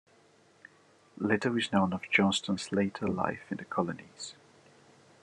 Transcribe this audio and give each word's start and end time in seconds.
Little 1.19 1.55
is 1.59 1.71
known 1.71 1.93
of 1.93 2.09
Johnston's 2.09 2.71
later 2.71 3.05
life 3.07 3.43
in 3.51 3.57
the 3.57 3.65
colonies. 3.65 4.33